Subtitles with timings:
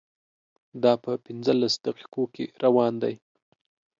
[0.83, 3.15] دا په پنځلس دقیقو کې روان دی.